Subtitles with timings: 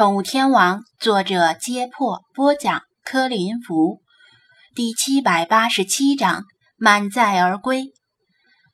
[0.00, 4.00] 宠物天王，作者：揭破，播讲：柯林福，
[4.74, 6.44] 第七百八十七章
[6.78, 7.92] 满载而归。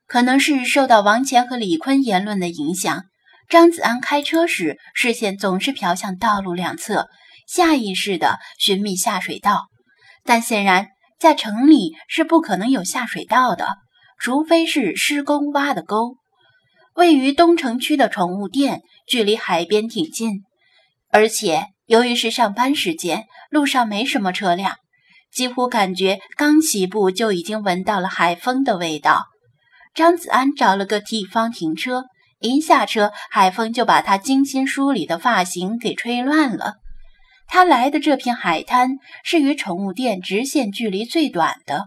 [0.07, 3.07] 可能是受到王乾和李坤言论的影响，
[3.49, 7.09] 张子安开车时视线总是瞟向道路两侧，
[7.49, 9.67] 下意识的寻觅下水道。
[10.23, 13.79] 但显然，在城里是不可能有下水道的，
[14.21, 16.19] 除非是施工挖的沟。
[16.95, 20.45] 位于东城区的宠物店距离海边挺近。
[21.11, 24.77] 而且，由于是上班时间，路上没什么车辆，
[25.33, 29.25] 几乎感觉刚起步就已经闻到了海风的味道。
[29.95, 32.05] 张子安找了个地方停车，
[32.41, 36.75] 一下车，海风就把他精心梳理的发型给吹乱了。
[37.49, 41.87] 他来的这片海滩是与宠物店直线距离最短的。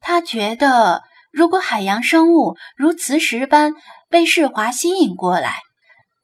[0.00, 1.02] 他觉得，
[1.32, 3.74] 如果海洋生物如磁石般
[4.08, 5.56] 被世华吸引过来，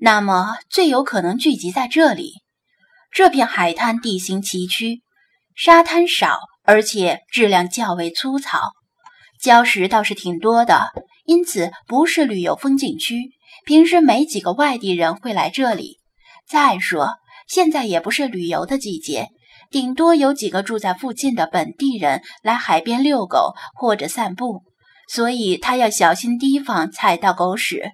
[0.05, 2.35] 那么最有可能聚集在这里。
[3.11, 5.01] 这片海滩地形崎岖，
[5.57, 8.73] 沙滩少，而且质量较为粗糙，
[9.43, 10.91] 礁石倒是挺多的，
[11.25, 13.31] 因此不是旅游风景区。
[13.65, 16.01] 平时没几个外地人会来这里。
[16.47, 17.15] 再说，
[17.49, 19.29] 现在也不是旅游的季节，
[19.71, 24.61] 顶多有几个住在附近的本地人来海边遛狗或者散步，
[25.09, 27.93] 所以他要小心提防踩到狗屎。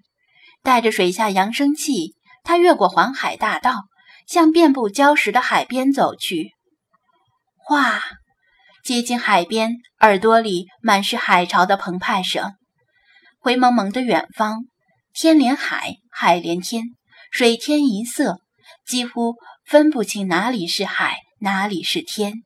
[0.62, 3.84] 带着水下扬声器，他越过环海大道，
[4.27, 6.53] 向遍布礁石的海边走去。
[7.70, 8.03] 哇！
[8.83, 12.55] 接近海边，耳朵里满是海潮的澎湃声。
[13.38, 14.64] 灰蒙蒙的远方，
[15.12, 16.84] 天连海，海连天，
[17.31, 18.41] 水天一色，
[18.86, 19.34] 几乎
[19.66, 22.42] 分不清哪里是海，哪里是天。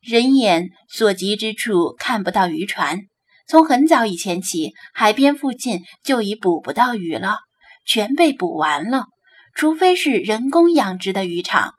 [0.00, 3.00] 人眼所及之处，看不到渔船。
[3.48, 7.38] 从很早以前起，海边附近就已捕不到鱼了，
[7.86, 9.06] 全被捕完了。
[9.54, 11.74] 除非是人工养殖的渔场，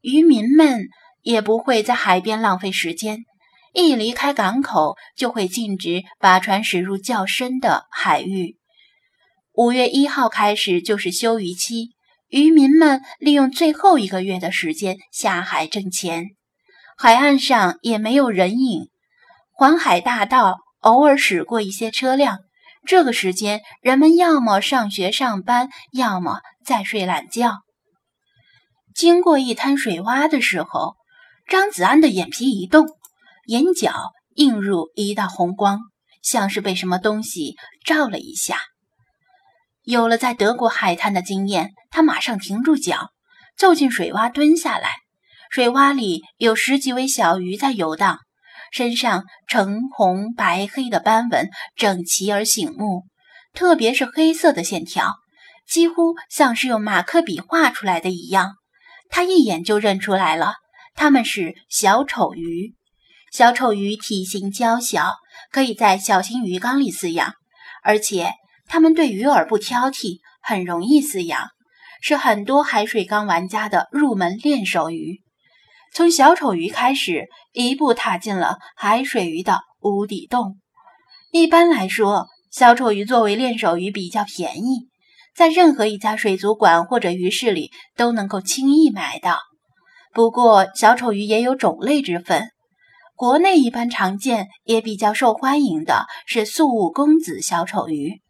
[0.00, 0.88] 渔民们
[1.22, 3.18] 也不会在海边浪费时间。
[3.72, 8.56] 一离开港口，就会径直把船驶入较深的海域。
[9.52, 11.90] 五月一号开始就是休渔期，
[12.28, 16.30] 渔民们利用最后一个月的时间下海挣钱。
[16.96, 18.88] 海岸上也没有人影，
[19.52, 20.63] 环海大道。
[20.84, 22.40] 偶尔驶过一些车辆，
[22.86, 27.60] 这个时间人们要么上学上班，要么在睡懒觉。
[28.94, 30.96] 经过一滩水洼的时候，
[31.48, 32.86] 张子安的眼皮一动，
[33.46, 35.80] 眼角映入一道红光，
[36.20, 37.56] 像是被什么东西
[37.86, 38.58] 照了一下。
[39.84, 43.08] 有了在德国海滩的经验，他马上停住脚，
[43.56, 44.90] 凑近水洼蹲下来。
[45.50, 48.18] 水洼里有十几尾小鱼在游荡。
[48.74, 53.04] 身上橙红白黑的斑纹整齐而醒目，
[53.52, 55.14] 特别是黑色的线条，
[55.64, 58.56] 几乎像是用马克笔画出来的一样。
[59.08, 60.54] 他一眼就认出来了，
[60.96, 62.74] 它们是小丑鱼。
[63.30, 65.12] 小丑鱼体型娇小，
[65.52, 67.32] 可以在小型鱼缸里饲养，
[67.84, 68.32] 而且
[68.66, 71.50] 它们对鱼饵不挑剔，很容易饲养，
[72.00, 75.22] 是很多海水缸玩家的入门练手鱼。
[75.94, 80.56] 从小丑鱼开始，一步踏进了海水鱼的无底洞。
[81.30, 84.88] 一般来说，小丑鱼作为练手鱼比较便宜，
[85.36, 89.38] 在任何一家水族馆或者鱼市里都能够轻易买到。
[90.12, 92.48] 不过，小丑鱼也有种类之分，
[93.14, 98.20] 国内一般常见也比较受欢迎的是素物公子小丑鱼。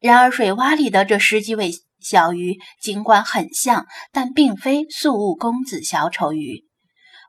[0.00, 1.72] 然而，水洼里的这十几位。
[2.00, 6.64] 小鱼尽管很像，但并非素物公子小丑鱼。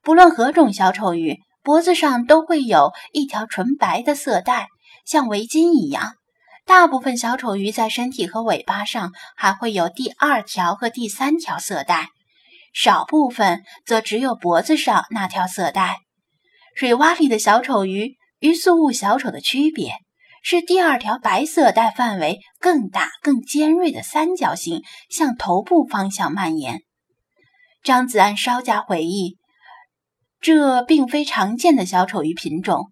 [0.03, 4.67] 不论何种小丑鱼，脖子上都会有一条纯白的色带，
[5.05, 6.13] 像围巾一样。
[6.65, 12.09] 大部分小丑鱼在身体和尾巴上还会有第二条和第三条色带，
[12.73, 15.99] 少部分则只有脖子上那条色带。
[16.75, 19.93] 水洼里的小丑鱼与素物小丑的区别。
[20.41, 26.81] 是第二条白色带范围更大、更尖锐的三角形向头部方向蔓延。
[27.83, 29.37] 张子安稍加回忆，
[30.39, 32.91] 这并非常见的小丑鱼品种，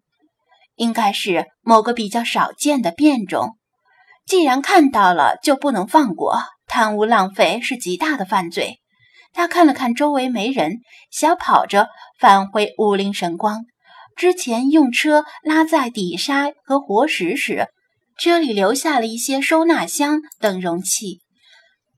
[0.76, 3.58] 应该是某个比较少见的变种。
[4.26, 8.80] 既然看到了，就不能放过，贪污浪费是极大的犯罪。
[9.34, 10.78] 他看了看周围没人，
[11.12, 11.88] 小跑着
[12.20, 13.66] 返回五菱神光。
[14.16, 17.68] 之前用车拉载底沙和活石时，
[18.18, 21.22] 车里留下了一些收纳箱等容器，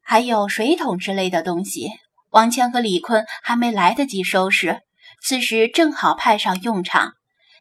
[0.04, 1.90] 还有水桶之类的东西。
[2.30, 4.82] 王强和李坤还没来得及收拾，
[5.22, 7.14] 此时正好派上用场。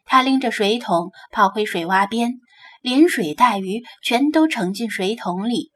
[0.05, 2.33] 他拎着水桶跑回水洼边，
[2.81, 5.71] 连水带鱼全都盛进水桶里，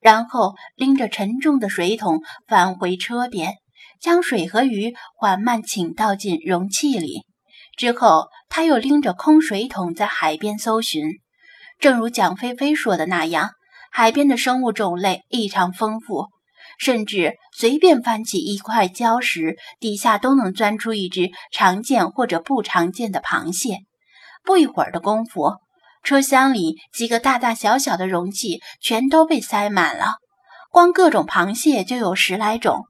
[0.00, 3.54] 然后拎着沉重的水桶返回车边，
[4.00, 7.24] 将水和鱼缓慢倾倒进容器里。
[7.78, 11.20] 之后，他又拎着空水桶在海边搜寻。
[11.78, 13.50] 正如蒋菲菲说的那样，
[13.92, 16.26] 海边的生物种类异常丰富，
[16.76, 23.78] 甚至随便翻起一块礁石，底下都能钻出一只常见或者不常见的螃蟹。
[24.44, 25.52] 不一会儿的功夫，
[26.02, 30.14] 车厢里几个大大小小的容器全都被塞满了，
[30.72, 32.86] 光各种螃蟹就有十来种，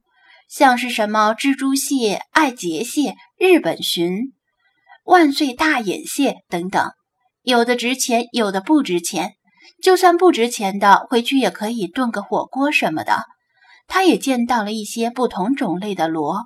[0.49, 4.33] 像是什么蜘蛛蟹、爱杰蟹、日本鲟。
[5.09, 6.91] 万岁大眼蟹等等，
[7.41, 9.33] 有的值钱，有的不值钱。
[9.81, 13.23] 就算不值钱的，回去也可以炖个火锅什么的。
[13.87, 16.43] 他也见到了一些不同种类的螺，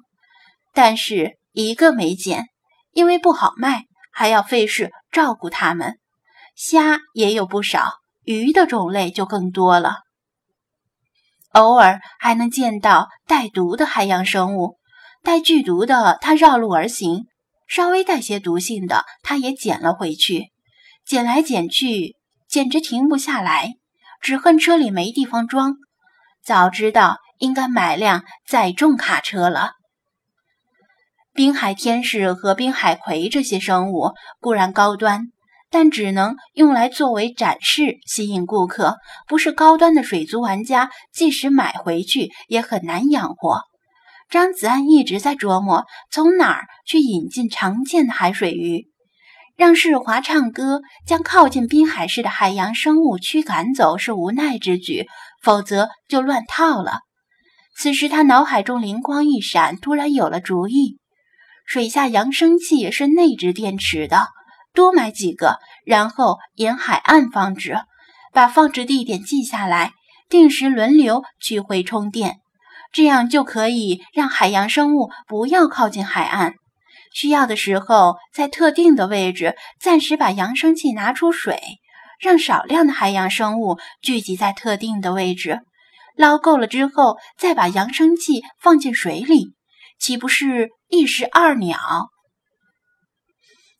[0.73, 2.45] 但是一个没捡，
[2.93, 3.83] 因为不好卖，
[4.13, 5.99] 还要费事照顾它们。
[6.55, 9.97] 虾也有不少，鱼的种类就更多了。
[11.51, 14.77] 偶尔还能见到带毒的海洋生物，
[15.21, 17.25] 带剧毒的，他绕路而行。
[17.73, 20.51] 稍微带些毒性的，他也捡了回去，
[21.07, 22.15] 捡来捡去，
[22.47, 23.73] 简直停不下来。
[24.21, 25.77] 只恨车里没地方装，
[26.45, 29.71] 早知道应该买辆载重卡车了。
[31.33, 35.31] 滨海天使和滨海葵这些生物固然高端，
[35.71, 38.97] 但只能用来作为展示，吸引顾客，
[39.27, 43.61] 不是高端的水族玩家，即使买回去也很难养活。
[44.29, 48.87] 张子安一直在琢磨从哪儿去引进常见的海水鱼，
[49.55, 55.07] 让世华唱歌将靠近滨海市的海洋生物驱赶走是无奈之举，
[55.41, 56.99] 否则就乱套了。
[57.75, 60.99] 此时他脑海中灵光一闪，突然有了主意：
[61.65, 64.27] 水下扬声器是内置电池的，
[64.73, 67.77] 多买几个，然后沿海岸放置，
[68.31, 69.91] 把放置地点记下来，
[70.29, 72.39] 定时轮流取回充电。
[72.93, 76.53] 这样就可以让海洋生物不要靠近海岸，
[77.11, 81.59] 需要的时候在特定的位置暂时把扬声器拿出水，
[82.19, 85.61] 让少量的海洋生物聚集在特定的位置，
[86.15, 89.55] 捞够了之后再把扬声器放进水里，
[89.99, 91.79] 岂不是一石二鸟？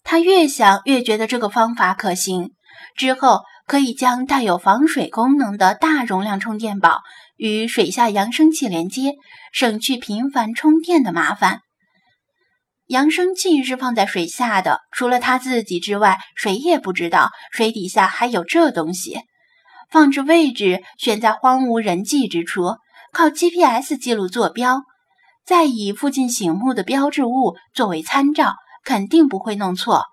[0.03, 2.51] 他越想越觉得这个方法可行，
[2.97, 7.01] 之后可以将带有防水功能的大容量充电宝。
[7.35, 9.15] 与水下扬声器连接，
[9.51, 11.61] 省去频繁充电的麻烦。
[12.87, 19.19] 扬声器是放在水下的，除了他自己之外，谁也不知道水底下还有这东西。
[19.89, 22.75] 放置位置选在荒无人迹之处，
[23.13, 24.81] 靠 GPS 记录坐标，
[25.45, 28.53] 再以附近醒目的标志物作为参照，
[28.83, 30.03] 肯定不会弄错。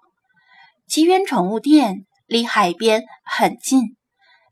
[0.87, 3.97] 奇缘宠物店离海边很近，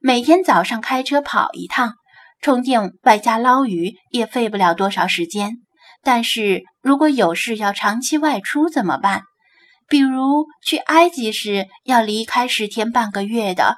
[0.00, 1.97] 每天早上开车跑一趟。
[2.40, 5.56] 充电外加捞鱼也费不了多少时间，
[6.02, 9.22] 但是如果有事要长期外出怎么办？
[9.88, 13.76] 比如去埃及时要离开十天半个月的，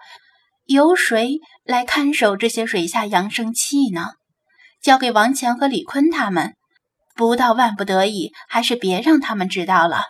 [0.66, 4.08] 由谁来看守这些水下扬声器呢？
[4.82, 6.54] 交给王强和李坤他们？
[7.14, 10.04] 不到万不得已，还是别让他们知道了。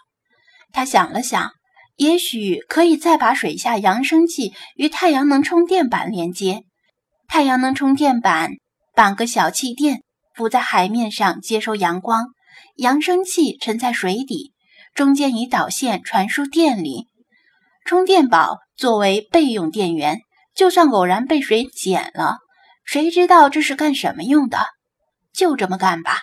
[0.72, 1.50] 他想了想，
[1.96, 6.62] 也许可以再把水下扬声器与太阳能充电板连接。
[7.32, 8.50] 太阳能充电板
[8.92, 10.02] 绑个小气垫，
[10.34, 12.24] 浮在海面上接收阳光。
[12.74, 14.52] 扬声器沉在水底，
[14.96, 17.06] 中间以导线传输电力。
[17.84, 20.18] 充电宝作为备用电源，
[20.56, 22.38] 就算偶然被水捡了，
[22.84, 24.66] 谁知道这是干什么用的？
[25.32, 26.18] 就这么干吧。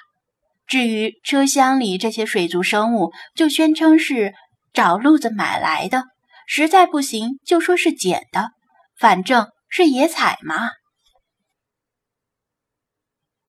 [0.68, 4.34] 至于车厢里这些水族生物，就宣称是
[4.74, 6.04] 找路子买来的，
[6.46, 8.50] 实在不行就说是捡的，
[9.00, 10.72] 反正是野采嘛。